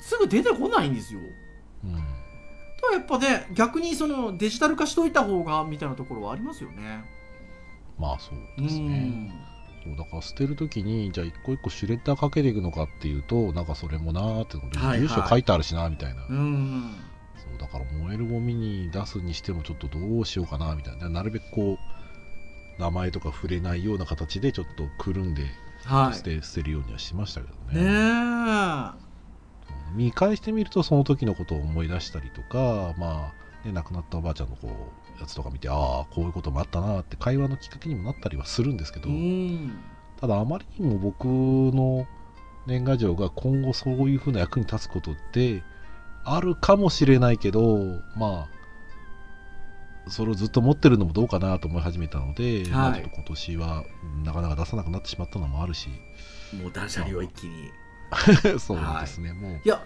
[0.00, 1.20] すぐ出てこないんですよ。
[1.84, 2.17] うん
[2.92, 7.04] やっぱね逆にそのデジタル化しといた方がみたいなところはありますよね。
[7.98, 9.32] まあそううですね。
[9.84, 15.00] そうだから捨てるときにじゃあ一個一個シュレッダーかけていくのかっていうとなんかそれもなーってので、はいはい。
[15.00, 16.94] 住所書いてあるしなみたいな、うん。
[17.36, 21.08] そうだから燃えるゴミに出すにしてもちょっとどうしようかなみたいな。
[21.08, 21.78] なるべくこ
[22.78, 25.42] う名前とか触れないような形でちょっとくるんで
[25.84, 27.82] は捨て,、捨てるようにはしましたけどいね。
[27.82, 29.07] ねえ
[29.94, 33.32] 見返してみるとその時のことを思い出したりとかま
[33.64, 34.68] あ、ね、亡くなったおばあちゃんのこ
[35.16, 39.78] うやつとか見てああこういうこともあったなって会話のきっかけにもなったりはするんですけど、うん。
[40.20, 42.06] ただあまりにも僕の
[42.66, 45.62] 年賀状が今後そういうふうな役に立つことって
[46.24, 48.58] あるかもしれないけどまあ
[50.10, 53.84] それをずっと持ってるのもどうかなと思い始めたので、まあちょっと今年は
[54.24, 55.88] なかなか出さなくなってしまったのもあるし。
[56.62, 57.70] もう断捨離を一気に
[58.58, 59.60] そうですね、もう。
[59.64, 59.82] いや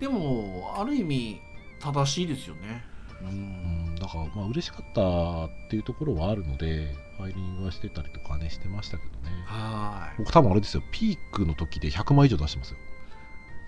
[0.00, 1.40] でもある意味
[1.80, 2.84] 正しいですよね。
[3.22, 9.30] ううんんだからまあ嬉しかったっていうところはあるのでファイリングはしてたりとかねしてましたけどね。
[9.46, 10.18] はい。
[10.18, 12.78] 僕多分あれですよピークの時で100枚以上出してますよ。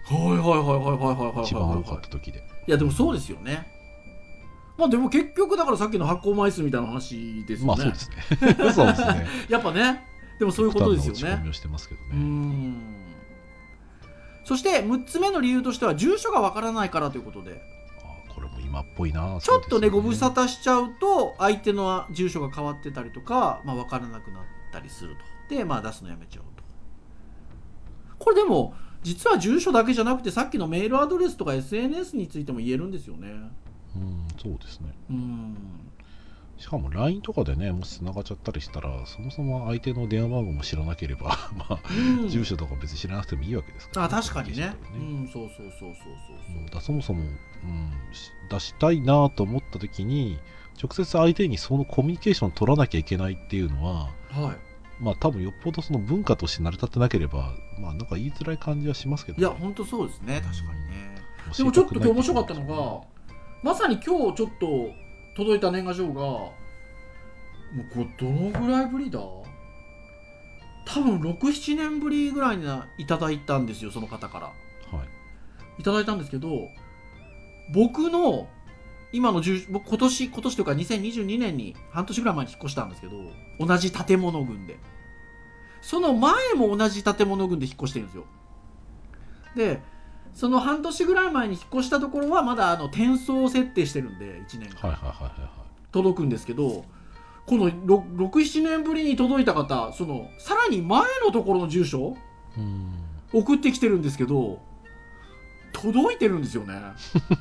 [0.04, 2.38] はいはいはいはいはいはいはい一番多かはいった時で。
[2.66, 3.66] いやでもそうですよね。
[4.76, 7.66] まあでも結局だからさっきの発行枚数みたいな話ですよね。
[7.66, 8.16] まあそうですね。
[8.72, 9.26] そうですね。
[9.48, 10.04] やっぱね。
[10.38, 11.20] でもそういうことですよね。
[11.20, 12.97] 落ち込みをしてますけどうねん
[14.48, 17.60] そして6つ目の理由としては住所がわからないからということで。
[17.98, 19.38] あこれも今っぽいな。
[19.42, 25.16] ちょっとねご無沙汰汰しちゃうと相手の住所が変わってたりとか、まあ、分からなくなったりする
[25.50, 25.54] と。
[25.54, 26.64] でまあ出すのやめちゃうと。
[28.18, 33.28] これでも実は住所だけじゃなくてさっきのメールアドレスとか SNS についても言えるんですよね。
[33.96, 34.94] うんそうですね。
[35.10, 35.87] うん
[36.58, 41.80] しかも LINE とかでねもし繋がっちゃったりしたらそもそも相手の電話番号も知らなければ まあ
[42.20, 42.28] うん。
[42.28, 44.74] 住所とか別に知らなくてもいいわけですから、あ確かにね。
[44.92, 45.94] コうんそうそうそうそう
[46.48, 46.60] そうう。
[46.62, 50.38] んだそもそも、うん、し出したいなと思った時に
[50.82, 54.56] 直接相手にそのコミュニケーションを取らなきゃいけないっていうのははい。
[55.00, 60.40] まあ多分よっぽどその文化として成り立ってなければまあなんか言いづらい感じはしますけど、いや本当そうですね。
[60.40, 61.14] 確かにね。
[61.56, 63.06] でもちょっと今日面白かったのが
[63.62, 64.90] まさに今日ちょっと
[65.38, 66.52] 届いた年賀状がも
[67.78, 69.20] うこれどのぐらいぶりだ？
[70.84, 72.66] 多分67年ぶりぐらいに
[72.98, 74.46] いただいたんですよその方から。
[74.46, 75.08] はい。
[75.80, 76.68] いただいたんですけど
[77.72, 78.48] 僕の
[79.12, 83.12] 今の住僕今年今年というか2022年に半年ぐらい前に引っ越したんですけど
[83.64, 84.76] 同じ建物群で。
[85.80, 88.24] その前も同じ建物群で引っ越してるんですよ。
[89.54, 89.80] で
[90.34, 94.96] その半年ぐらい前に引っ越したところはまだあの転送設定してるんで1年間。
[95.90, 96.84] 届くんですけど
[97.46, 102.16] この67年ぶりに届いた方そのさらに前のところの住所
[102.56, 102.92] うん。
[103.32, 104.60] 送ってきてるんですけど
[105.72, 106.74] 届いてるんですよね。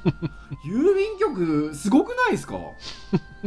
[0.65, 2.55] 郵便局すごくないですか？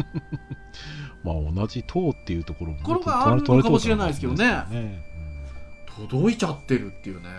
[1.23, 4.39] まあ同じ党っていうところもね、これがあるのかもしれないですけどね。
[4.39, 5.05] 隣隣ね
[6.09, 7.29] 届いちゃってるっていうね。
[7.29, 7.33] い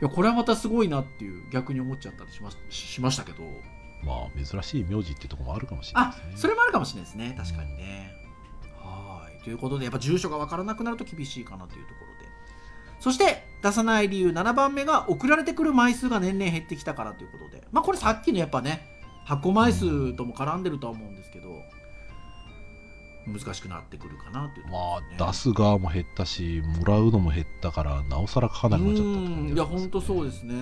[0.00, 3.44] やこれはまたすごいなっていう逆に思っちゃったりしまししましたけど。
[3.44, 6.32] うんまあ珍しい名字っていうところもあるかもしれないあですね。
[6.36, 7.34] それもあるかもしれないですね。
[7.36, 8.12] 確かにね。
[8.78, 9.44] はい。
[9.44, 12.30] ということでやっぱ住所が分からなくなると厳しいかなというところで。
[12.98, 17.62] そして出さない理由7番目が送られてくる枚数が年々減ってきたからということで。
[17.72, 18.86] まあこれさっきのやっぱね
[19.24, 21.50] 発行枚数とも絡んでるとは思うんですけど
[23.26, 24.66] 難しくなってくるかなという。
[24.66, 30.54] ねまあ出す側も減ったしもらうのも減ったからなおさら書かなくなっちゃったって感じうんいや本当そうですすね。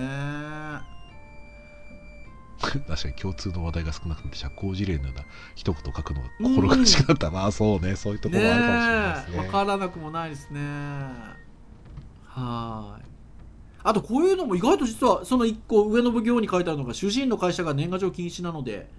[2.59, 5.23] 確かに共通の話題が少なくて社交辞令のような
[5.55, 7.31] 一言書くのが心苦しくなった。
[7.31, 7.95] な、そうね。
[7.95, 9.37] そういうところもあるかもしれないですね。
[9.37, 9.43] ねえ。
[9.43, 10.59] 分からなくもないですね。
[12.25, 13.05] はい。
[13.81, 18.89] あとこういうのも意外と実はその1個上の奉行に書いてあるのが主人の会社が年賀状禁止なので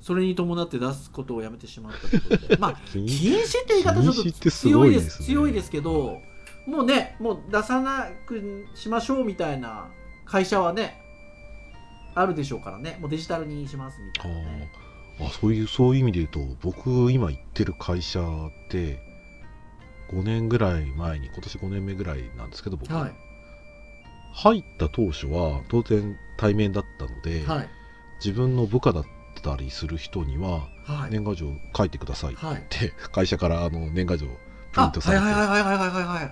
[0.00, 2.56] それに伴って出すことをやめてしまったということで。
[2.60, 6.22] まあ禁禁止って言い方ちょっとす強いですすね強いですけど
[6.66, 9.88] もうねもう出さなくしましょうみたいな
[10.24, 11.02] 会社はね
[12.14, 14.72] あるでしょうからねもうデジタルにしますみたいなね。
[15.20, 18.24] あそういうそういう意味で言うと僕今行ってる会社っ
[18.70, 18.98] て
[20.10, 23.12] 5年ぐらい前に今年5年目ぐらいなんですけど僕、はい。
[24.32, 27.68] 入った当初は当然対面だったので、はい。
[28.24, 32.66] 自分の部下だってってたりする人にははい、年賀状書いてくださいっはい。
[32.68, 34.26] て会社からあの年賀状
[34.72, 35.24] プリントされて、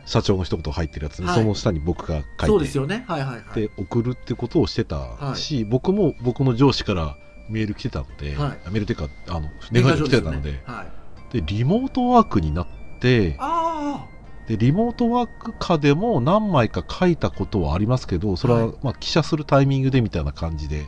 [0.07, 1.41] 社長の一言入ってるやつに、はい。
[1.41, 3.05] その下に僕が書いてそうですよね。
[3.09, 3.61] はいはいはい。
[3.61, 7.17] で送るってことをしてたし、僕も僕の上司から
[7.49, 8.71] メール来てたので、はい。
[8.71, 10.85] メールっていうかあの年賀状来てたので年賀状すよねは
[11.31, 12.67] い、でリモートワークになっ
[13.01, 14.07] てあ
[14.47, 18.77] でリモートワーク下でも何枚か書いたことはありますけどそれは、はい。
[18.83, 20.87] まあ記者するタイミングでみたいな感じで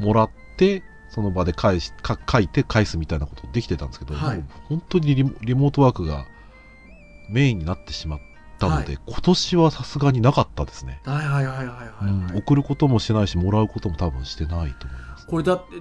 [0.00, 0.82] もらって
[1.14, 4.44] その場で返しか書いて返すみたいなことできてたんですけど、はい。
[4.68, 6.26] 本当にリモリモートワークが
[7.28, 8.20] メインになってしまっ
[8.58, 15.26] たので、は今年はさすがになかったですね、はいはいはいはいはい、送ることもしてないしもらうことも多分してないと思います。
[15.26, 15.76] これだって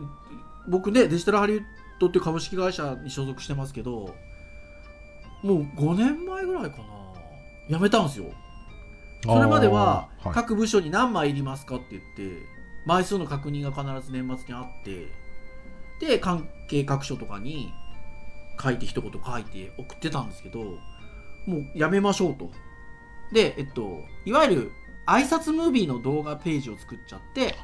[0.67, 1.63] 僕ねデジタルハリウッ
[1.99, 4.13] ドっていう株式会社に所属してますけど
[5.43, 6.83] もう5年前ぐらいかな。
[7.69, 8.25] 辞めたんですよ。
[9.23, 12.43] それまでは各部署に何枚いりますかって言って
[12.85, 15.07] 枚数の確認が必ず年末にあって
[16.01, 17.71] で関係各所とかに
[18.61, 20.59] 書いて一言書いて送ってたんですけど
[21.45, 22.49] もうやめましょうと。
[23.31, 24.71] でえっといわゆる
[25.07, 27.55] 挨拶ムービーの動画ページを作っちゃって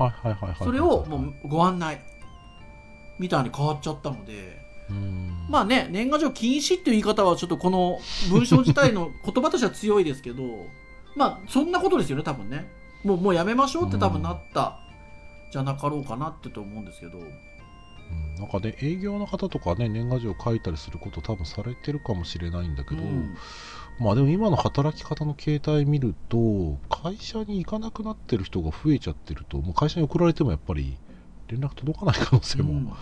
[0.64, 2.02] それをもうご案内
[3.20, 5.48] みたいに変わっちゃったのでうん。
[5.50, 10.44] まあね年賀状禁止っていう言い方はちょっとこの文章自体の言葉としては強いですけど
[11.16, 12.70] まあそんなことですよね多分ね。
[13.04, 14.80] もうもうやめましょうって多分なった
[15.52, 17.20] じゃなかろうかなってと思うんですけど
[18.12, 18.36] うん。
[18.36, 23.36] なんかね営業の方とかね年賀状書いたりすること多分されてるかもしれないんだけど、うん。
[24.00, 30.98] まあでも今の働き方の形態見ると会社に行かなくなってる人が増えちゃってるともう会社に送られてもやっぱり
[31.48, 32.84] 連絡届かない可能性うん。
[32.84, 32.96] も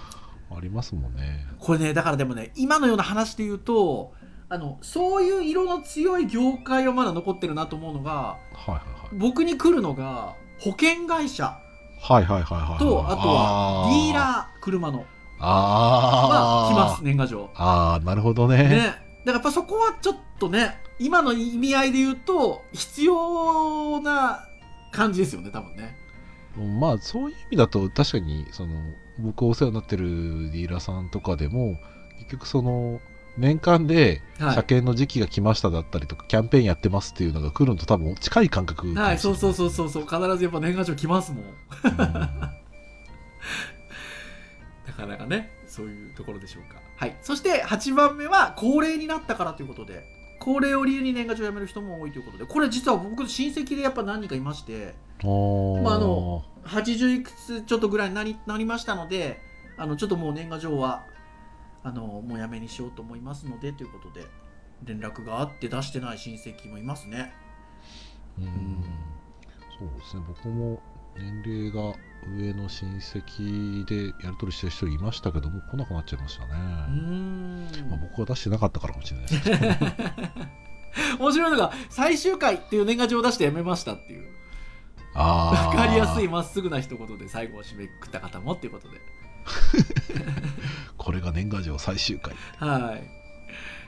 [0.56, 4.14] ありますもんね、これねだからでもね今のような話で言うと
[4.48, 8.38] あのそういう色の強い業界はまだ残ってるなと思うのがは
[8.68, 9.18] いはいはい。
[9.18, 11.58] 僕に来るのが保険会社
[12.06, 12.78] はいはいはいはいはい。
[12.78, 15.06] とあとはディーーラー車の。
[15.40, 16.70] あー。
[16.70, 17.50] は来ます年賀状。
[17.56, 18.58] あーなるほどね。
[18.58, 24.48] ね、だからやっぱそこはちょっとね今の意味合いで言うと必要な
[24.92, 25.98] 感じですよね多分ね。
[26.80, 28.76] まあそういう意味だと確かにその
[29.18, 31.76] 僕お世話になってるディーラーさんとかでも
[32.20, 33.02] 結局その
[33.38, 34.56] 年間ではい。
[34.56, 41.44] 車検の時期が来ましただったりとか、キャンペーンやってますっていうのが来るのと多分近い感覚はいそうそうそうそうそう必ずやっぱ年賀状来ますもん。
[44.88, 46.82] なかなかねそういうところでしょうか。
[46.98, 47.16] はい。
[47.22, 50.04] そして8番目は高齢になったからということで
[50.40, 55.30] 高齢を理由に年賀状をやめる人も多いということでこれ実は僕の親戚でやっぱ何人かいましてま
[55.92, 59.42] ああの80いくつちょっとぐらいになりなりましたので
[59.78, 61.04] あのちょっともう年賀状は
[61.86, 64.26] あのもうやめにしようと思いますのでということで
[64.84, 67.32] 連絡があって出してない親戚もいますね。
[68.40, 68.84] うん。
[69.78, 70.24] そうですね。
[70.28, 70.82] 僕も
[71.16, 71.96] 年齢が
[72.36, 77.68] 上の親戚でやり取りしてる人いましたけども来なくなっちゃいましたね、うーん。
[77.90, 79.58] まあ、僕は出してなかったからかもしれないですけど
[81.20, 84.28] 面白いのが最終回っていう年賀状を出してやめましたっていう。
[85.14, 88.98] あ分かりやすいいまっすぐな一言で最後を締めくくった方もっていうことで
[91.06, 92.34] これが年賀状最終回。
[92.58, 93.16] はい。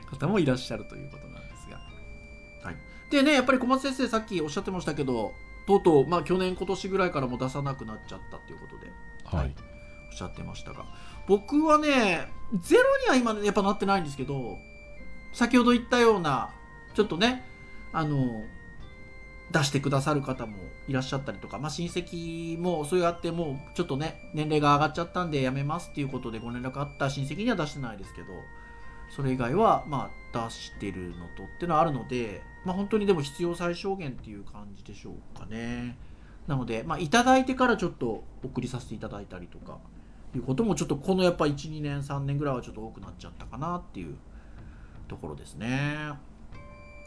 [0.08, 1.78] 方もいらっしゃるということなんですが、
[2.62, 2.76] はい、
[3.10, 5.32] でねやっぱり小松先生さっきおっしゃってましたけど
[5.66, 8.90] とうとう、まあ、去年今年ぐらいからも出さなくなっちゃったっていうことで。
[9.24, 9.54] はい、
[10.10, 10.86] おっしゃってましたが。
[11.26, 12.26] 僕はね
[12.62, 14.56] ゼロには今やっぱなってないんですけど
[15.34, 16.48] 先ほど言ったような
[16.94, 17.44] ちょっとね
[17.92, 18.44] あの
[19.50, 20.56] 出してくださる方も
[20.88, 28.28] いらっしゃったりとか、まあ、親戚もそうやってもうちょっとね年齢が上がっちゃったんでやめますっていうことでご連絡あった親戚には出してないですけど
[29.10, 35.96] それ以外はまあ出してるのとっていうのはあるので、まあ、本当にでも必要最小限っていう感じでしょうかね。
[36.46, 39.78] なので、まあ、いただいてからちょっと送りさせていただいたりとか
[40.34, 44.16] いうこともちょっとこのやっぱ12年3年ぐらいはちょっと多くなっちゃったかなっていう
[45.08, 46.12] ところですね。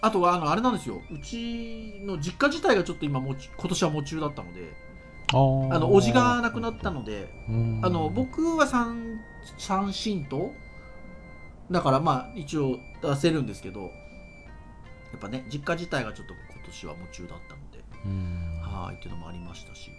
[0.02, 1.02] あとはあのあれなんですよ。
[1.12, 4.74] うちの実家自体がちょっと今もち今年は喪中だったので
[5.32, 7.80] あの叔父が亡くなったのでうん。
[7.84, 9.20] あの僕は三
[9.58, 10.54] 三神と
[11.70, 13.88] だからまあ一応出せるんですけどや
[15.18, 18.60] っぱね実家自体がちょっと今年は夢中だったのでうん。
[18.62, 19.92] はいっていうのもありましたし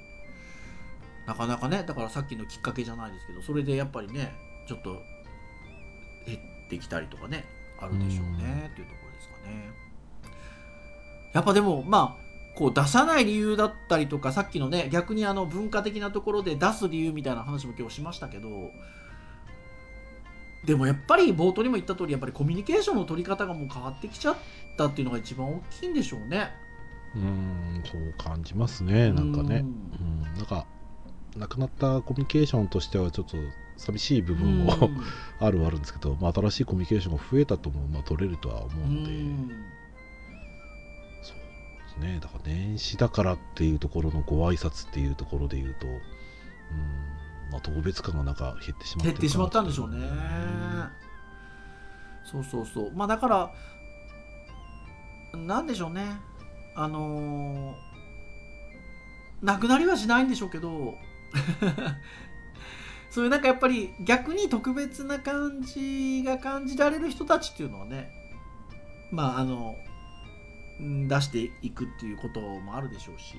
[1.27, 4.33] なかなかねだからさっきのきっかけじゃないですけどそれでやっぱりね
[4.67, 5.03] ちょっと
[6.27, 7.45] 減ってきたりとかね
[7.81, 9.71] あるでしょうねっていうところですかね
[11.33, 12.23] やっぱでもまあ
[12.55, 18.49] こう出さない理由だったりとかさっきのね逆にあの文化的なところで出す理由みたいな話も今日しましたけど
[20.67, 24.37] でもやっぱり冒頭にも言った通りやっぱりコミュニケーションの取り方がもう変わってきちゃっ
[24.77, 26.51] たっていうのが一番大きいんでしょうね。
[27.15, 29.57] うんそう感じますねなんかね。
[29.57, 30.67] ううんんなんか
[31.37, 33.37] 亡くなったコミュニケーションとしてはちょっと
[33.77, 34.73] 寂しい部分も、
[35.41, 39.13] あるはあるんですけど、まあ、新しいコミュニケーションが増えたとも、まあ、取れるとは思うので、
[41.93, 42.19] ですね。
[42.21, 45.99] だから年始だからっていうところのご挨拶っていうところで言うとうん、
[47.51, 49.99] まあ、特別感がなんか減ってしまって減ってしまったんでしょうね、
[52.25, 52.93] そうそうそう。
[52.93, 53.53] まあだから
[55.35, 56.07] なんでしょうね。
[56.75, 60.95] あのー、なくなりはしないんでしょうけど。
[63.11, 68.11] そういうなんかやっぱり逆に特別な感じが感じられる人たちっていうのはね。
[69.11, 69.77] まああの
[71.09, 73.37] 出していくっていうこともあるでしょうし。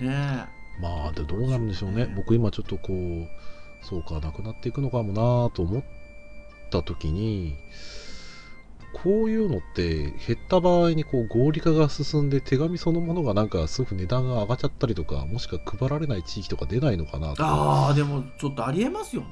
[0.00, 0.06] うん。
[0.06, 0.46] ね
[0.80, 5.84] まあでどうなるんでしょうね、ね、僕今ちょっとこうそうかなくなっていくのかもなと思っ
[6.72, 7.54] た時に
[8.92, 19.28] こういうのって減った場合にこう合理化が進んで手紙そのものがなんかすぐ値段が上がっちゃったりとかもしくは配られない地域とか出ないのかなとああでもちょっとありえますよね。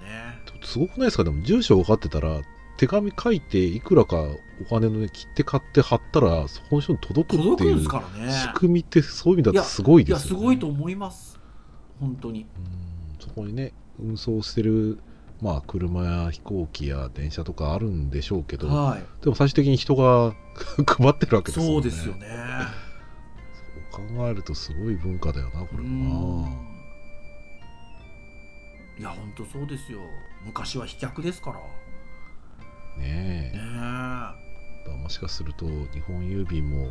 [0.64, 1.24] すごくないですか？
[1.24, 2.40] でも住所分かってたら
[2.82, 4.16] 手紙書いていくらか
[4.60, 7.88] お金のね切って買って貼ったらそこの人に届くっていう仕
[8.54, 11.38] 組みってそういう意味だとすごいですよねいやすごいと思います
[12.00, 14.98] 本当にうんそこにね運送してる
[15.40, 20.34] まあ、車や飛行機や電車とかあるんでしょうけど、はい、でも最終的に人が
[20.86, 21.72] 配ってるわけですよね。
[21.72, 22.28] そうですよね。
[23.90, 26.48] そう考えるとすごい文化だよなこれもな。
[29.00, 29.98] いや本当そうですよ。
[30.44, 31.60] 昔は飛脚ですから。
[32.98, 33.56] ねえ。
[33.56, 33.62] ね
[34.88, 35.02] え。
[35.02, 36.90] もしかすると日本郵便も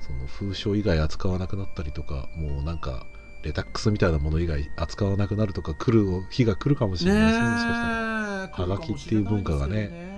[0.00, 3.06] その封書以外扱わなくなったりとかもうなんか
[3.42, 8.68] レタックスみたいなもの以外扱わなくなるとか来る日が来るかもしれないですねもしかしたら。
[8.68, 10.08] はがきっていう文化がね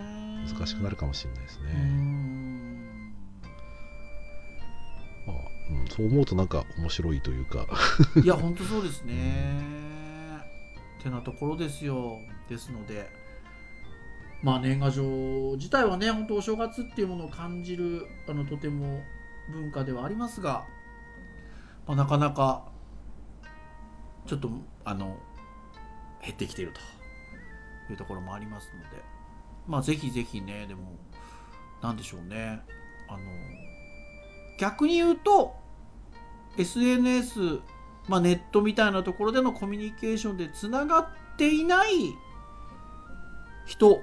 [0.49, 1.65] 難しくなるかもしれないですね。
[5.27, 5.37] まあ、
[5.71, 7.67] うん、そう思うとなんか面白いというか。
[8.23, 9.63] いや本当そうですね、
[10.99, 12.19] ってなところですよ。
[12.49, 13.09] ですので
[14.43, 15.03] まあ年賀状
[15.57, 19.03] 自体はね本当お正月っていうものを感じるあのとても
[19.53, 20.65] 文化ではありますが、
[21.87, 22.65] まあ、なかなか
[24.27, 24.51] ちょっと
[24.85, 25.19] あの
[26.23, 29.03] 減ってきているというところもありますので
[29.67, 30.97] まあぜひぜひねでも
[31.83, 32.61] 何でしょうね
[33.09, 33.21] あの
[34.59, 35.55] 逆に言うと
[36.59, 37.61] SNS、
[38.09, 42.15] まあ、ネットみたいなところでのコミュニケーションでつながっていない
[43.67, 44.03] 人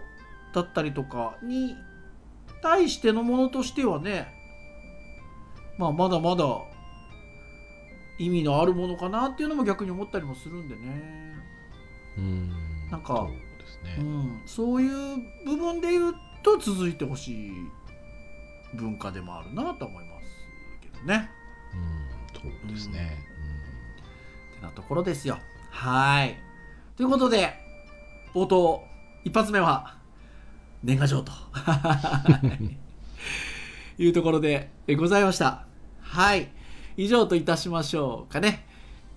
[0.58, 1.76] だったりとかに
[2.62, 4.28] 対してのものとしてはね
[5.78, 6.46] まあまだまだ
[8.20, 11.36] 意味のあるものかなっていうのも逆に思ったりもするんでね。
[12.18, 12.50] うん
[12.90, 17.52] なんかそうね、うん、そういう部分で言うと続いてほしい
[18.74, 20.28] 文化でもあるなと思います
[20.82, 21.30] けどね。
[21.74, 23.18] うんそうですね。
[24.52, 25.38] うん、ってなところですよ。
[25.70, 26.40] はい
[26.96, 27.54] ということで
[28.34, 28.84] 冒頭
[29.24, 29.98] 一発目は
[30.84, 31.32] 年賀状と
[33.98, 35.66] いうところでございました。
[36.02, 36.58] はい。
[37.00, 38.66] 以上といたしましょうかね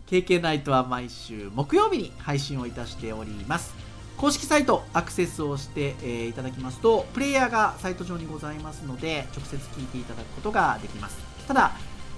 [0.06, 3.74] KK ナイトは毎週木曜日に配信をいたしております
[4.18, 11.72] 公式サイトアクセスをして、えー、いただきますとプレイヤーがサイト上にございますので直接聞いていただくことができますただ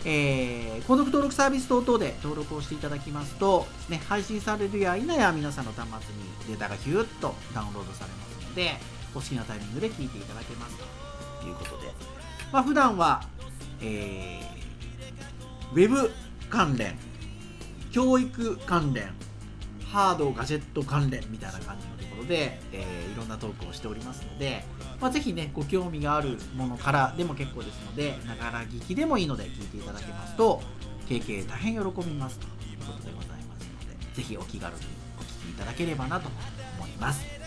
[0.05, 8.72] えー、購読登録サービス等々で登録をしていただきますと、ね、配信されるや否や皆さんの端末にデータがヒューッとダウンロードされますので
[9.15, 10.77] お好きなタイミングで聞いていただけます
[11.41, 11.93] ということで、
[12.53, 13.23] まあ、普段は、
[13.81, 14.53] えー
[15.73, 16.11] ウェブ
[16.51, 16.99] 関連
[17.93, 19.15] 教育関連
[19.87, 24.65] ハードガジェット関連みたいな感じのところで、えー、いろんなトークをしておりますので、
[25.01, 30.61] まあ、ぜひねご興味があるものからでも結構ですのでながら聞きでもいいので聞いていただけますと
[31.09, 34.81] 経験大変喜びますということでございますのでぜひお気軽に
[35.19, 36.29] お聞きいただければなと
[36.79, 37.41] 思います。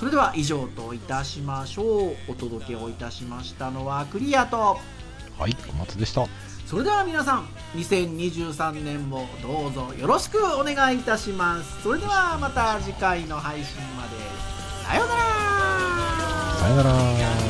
[0.00, 2.16] それでは以上といたしましょう。
[2.26, 4.78] お届けをいたしましたのはクリアと。
[5.38, 6.26] はい小松でした。
[6.64, 7.46] それでは皆さん
[7.76, 11.82] 2023年もどうぞよろしくお願いいたします。
[11.82, 14.16] それではまた次回の配信まで。
[14.86, 15.20] さようなら。
[16.58, 17.49] さようなら